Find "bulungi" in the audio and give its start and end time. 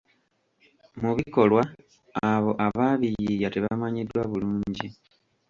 4.31-4.87